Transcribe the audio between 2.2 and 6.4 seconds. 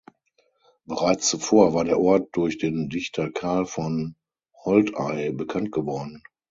durch den Dichter Karl von Holtei bekannt geworden.